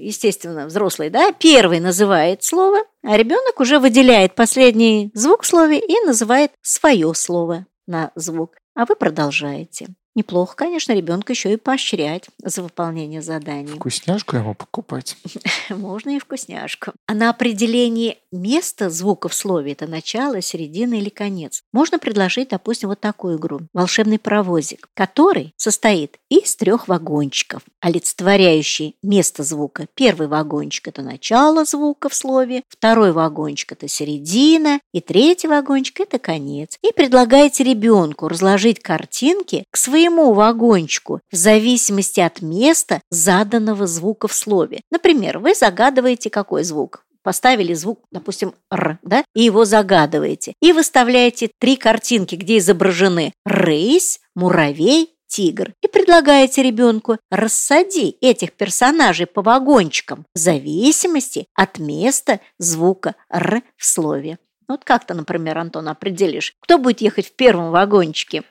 [0.00, 6.04] естественно, взрослый, да, первый называет слово, а ребенок уже выделяет последний звук в слове и
[6.04, 8.56] называет свое слово на звук.
[8.74, 9.86] А вы продолжаете.
[10.14, 13.68] Неплохо, конечно, ребенка еще и поощрять за выполнение заданий.
[13.68, 15.16] Вкусняшку ему покупать.
[15.70, 16.92] Можно и вкусняшку.
[17.06, 22.88] А на определение места звука в слове, это начало, середина или конец, можно предложить, допустим,
[22.88, 23.60] вот такую игру.
[23.72, 29.86] Волшебный паровозик, который состоит из трех вагончиков, олицетворяющий место звука.
[29.94, 36.18] Первый вагончик– это начало звука в слове, второй вагончик– это середина, и третий вагончик– это
[36.18, 36.78] конец.
[36.82, 44.32] И предлагаете ребенку разложить картинки к своему вагончику в зависимости от места заданного звука в
[44.32, 44.80] слове.
[44.90, 47.04] Например, вы загадываете какой звук?
[47.22, 50.54] Поставили звук, допустим, «р», да, и его загадываете.
[50.62, 55.72] И выставляете три картинки, где изображены рысь, муравей, тигр.
[55.82, 63.84] И предлагаете ребенку рассади этих персонажей по вагончикам в зависимости от места звука «р» в
[63.86, 64.38] слове.
[64.70, 68.44] Вот как ты, например, Антон, определишь, кто будет ехать в первом вагончике?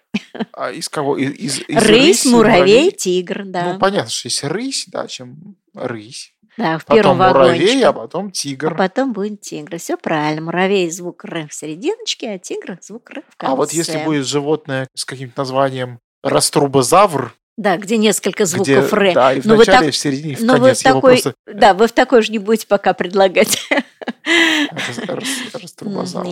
[0.51, 1.17] А из кого?
[1.17, 3.73] Из, из, из Рысь, рыси, муравей, тигр, да.
[3.73, 6.34] Ну, понятно, что есть рысь, да, чем рысь.
[6.58, 7.86] да, в Потом первом муравей, вагончике.
[7.88, 8.73] а потом тигр.
[8.73, 9.77] А потом будет тигр.
[9.77, 10.41] Все правильно.
[10.41, 13.54] Муравей звук Р в серединочке, а тигр звук Р в конце.
[13.54, 19.13] А вот если будет животное с каким-то названием раструбозавр, Да, где несколько где, звуков Р.
[19.13, 21.12] да, и в вы начале, так- и в середине, и в вы конец, его такой,
[21.21, 21.33] просто...
[21.45, 23.60] да, вы в такой же не будете пока предлагать.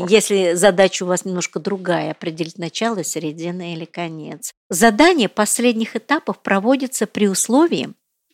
[0.08, 4.54] Если задача у вас немножко другая, определить начало, середина или конец.
[4.70, 7.90] Задание последних этапов проводится при условии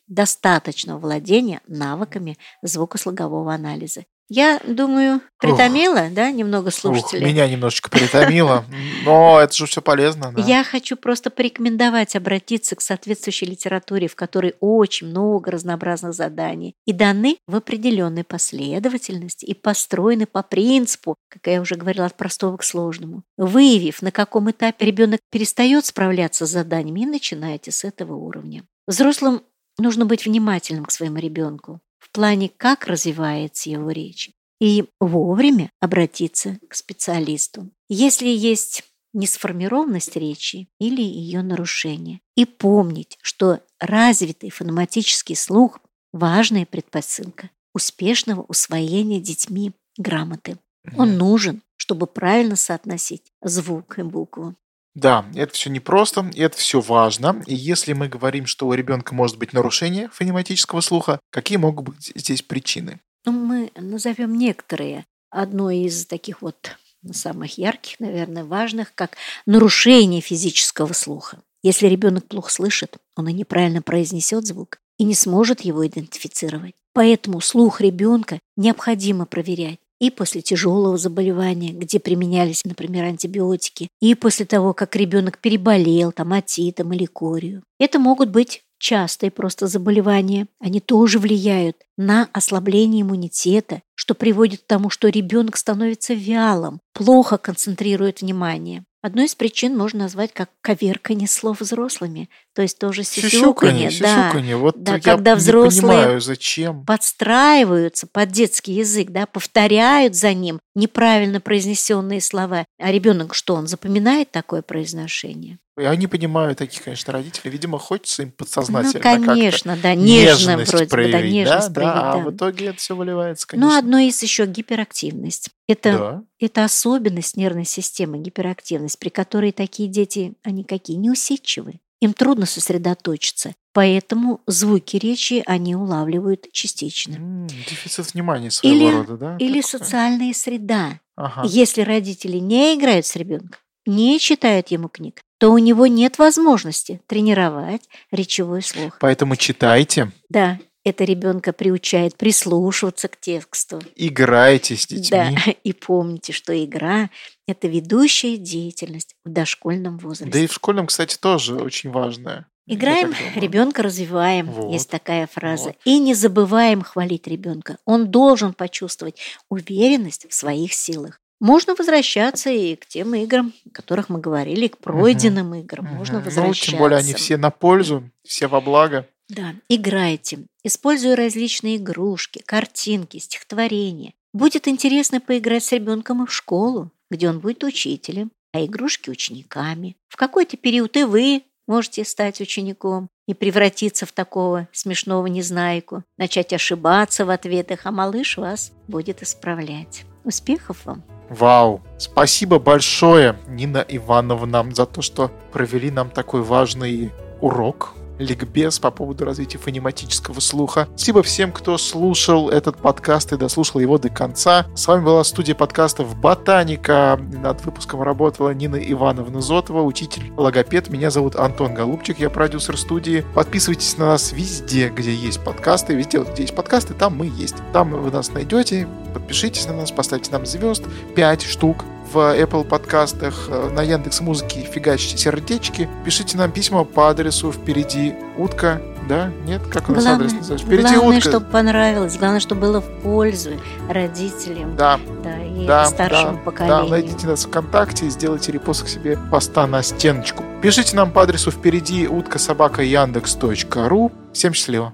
[0.06, 4.04] достаточного владения навыками звукослогового анализа.
[4.36, 7.28] Я думаю, притомила, да, немного Ух, слушателей.
[7.28, 8.66] меня немножечко притомило,
[9.06, 10.34] но это же все полезно.
[10.36, 10.42] да.
[10.42, 16.94] Я хочу просто порекомендовать обратиться к соответствующей литературе, в которой очень много разнообразных заданий и
[16.94, 22.64] даны в определенной последовательности и построены по принципу, как я уже говорила, от простого к
[22.64, 23.22] сложному.
[23.38, 28.64] Выявив, на каком этапе ребенок перестает справляться с заданиями, и начинаете с этого уровня.
[28.88, 29.44] Взрослым
[29.78, 36.60] нужно быть внимательным к своему ребенку в плане, как развивается его речь, и вовремя обратиться
[36.70, 37.70] к специалисту.
[37.88, 38.84] Если есть
[39.14, 42.20] несформированность речи или ее нарушение.
[42.36, 45.80] И помнить, что развитый фонематический слух–
[46.14, 50.58] важная предпосылка успешного усвоения детьми грамоты.
[50.98, 54.56] Он нужен, чтобы правильно соотносить звук и букву.
[54.96, 57.42] Да, это все непросто, это все важно.
[57.48, 62.12] И если мы говорим, что у ребенка может быть нарушение фонематического слуха, какие могут быть
[62.16, 63.00] здесь причины?
[63.26, 65.06] Ну, мы назовем некоторые.
[65.32, 66.78] Одно из таких вот
[67.12, 71.42] самых ярких, наверное, важных, как нарушение физического слуха.
[71.64, 76.76] Если ребенок плохо слышит, он и неправильно произнесет звук и не сможет его идентифицировать.
[76.94, 84.46] Поэтому слух ребенка необходимо проверять и после тяжелого заболевания, где применялись, например, антибиотики, и после
[84.46, 87.64] того, как ребенок переболел там отитом или корью.
[87.80, 90.48] Это могут быть частые просто заболевания.
[90.60, 97.38] Они тоже влияют на ослабление иммунитета, что приводит к тому, что ребенок становится вялым, плохо
[97.38, 98.84] концентрирует внимание.
[99.04, 103.92] Одной из причин можно назвать как коверкание слов взрослыми, то есть тоже сисюканье.
[104.00, 104.56] Да, сисюканье.
[104.56, 106.86] Вот да, когда взрослые понимаю, зачем.
[106.86, 112.66] подстраиваются под детский язык, да, повторяют за ним неправильно произнесенные слова.
[112.80, 115.60] А ребенок что, он запоминает такое произношение?
[115.78, 117.50] Я не понимаю таких, конечно, родителей.
[117.52, 121.74] Видимо, хочется им Ну, подсознательно как-то конечно, да, нежным нежность вроде бы, да, проявить, нежность
[121.74, 122.24] да, проявить, да, а да.
[122.30, 123.70] в итоге это все выливается, конечно.
[123.72, 125.50] Ну, одно из еще гиперактивность.
[125.68, 126.24] Это, Да.
[126.40, 130.98] это особенность нервной системы, гиперактивность, при которой такие дети, они какие?
[130.98, 131.80] Неусидчивые.
[132.02, 137.48] Им трудно сосредоточиться, поэтому звуки речи они улавливают частично.
[137.48, 139.38] Дефицит внимания своего Или- рода, да?
[139.38, 139.80] Или такое?
[139.80, 141.00] социальная среда.
[141.16, 141.44] Ага.
[141.46, 147.02] Если родители не играют с ребенком, не читают ему книг, то у него нет возможности
[147.08, 148.98] тренировать речевой слух.
[149.00, 153.82] Поэтому читайте, Да, это ребенка приучает прислушиваться к тексту.
[153.96, 155.10] играйте с детьми.
[155.10, 155.30] Да,
[155.64, 157.10] и помните, что игра–
[157.48, 160.32] это ведущая деятельность в дошкольном возрасте.
[160.32, 162.46] Да и в школьном, кстати, тоже очень важное.
[162.66, 165.66] Я Играем, ребенка развиваем, Вот, есть такая фраза.
[165.66, 165.76] вот.
[165.84, 167.78] И не забываем хвалить ребенка.
[167.86, 169.20] Он должен почувствовать
[169.50, 171.20] уверенность в своих силах.
[171.42, 175.86] Можно возвращаться и к тем играм, о которых мы говорили, к пройденным играм.
[175.86, 176.26] Можно Мгм.
[176.26, 176.66] возвращаться.
[176.68, 179.06] Ну, тем более они все на пользу, все во благо.
[179.30, 184.14] Да, играйте, используя различные игрушки, картинки, стихотворения.
[184.34, 189.96] Будет интересно поиграть с ребенком и в школу, где он будет учителем, а игрушки учениками.
[190.10, 196.54] В какой-то период и вы можете стать учеником и превратиться в такого смешного незнайку, начать
[196.54, 200.04] ошибаться в ответах, а малыш вас будет исправлять.
[200.24, 201.04] Успехов вам!
[201.30, 201.82] Вау!
[201.98, 207.12] Спасибо большое, Нина Ивановна, за то, что провели нам такой важный
[207.42, 210.88] урок, ликбез по поводу развития фонематического слуха.
[210.96, 214.66] Спасибо всем, кто слушал этот подкаст и дослушал его до конца.
[214.76, 217.20] С вами была студия подкастов «Ботаника».
[217.34, 220.90] Над выпуском работала Нина Ивановна Зотова, учитель логопед.
[220.90, 223.26] Меня зовут Антон Голубчик, я продюсер студии.
[223.34, 225.96] Подписывайтесь на нас везде, где есть подкасты.
[225.96, 227.56] Везде, где есть подкасты, там мы есть.
[227.74, 228.88] Там вы нас найдете.
[229.14, 230.84] Подпишитесь на нас, поставьте нам звезд
[231.16, 235.90] 5 штук в Apple подкастах, э, на Яндекс Музыке фигачьте сердечки.
[236.06, 238.82] Пишите нам письма по адресу впереди утка.
[239.10, 239.32] Да?
[239.46, 239.62] Нет?
[239.70, 240.66] Как у нас Главное, адрес называется?
[240.68, 241.30] Впереди главное утка.
[241.30, 243.50] чтобы понравилось, главное, чтобы было в пользу
[243.90, 246.84] родителям Да, да, и да, старшему да, поколению.
[246.84, 250.44] да, найдите нас ВКонтакте и сделайте репост к себе поста на стеночку.
[250.62, 254.12] Пишите нам по адресу впереди утка собака Яндекс.ру.
[254.32, 254.94] Всем счастливо.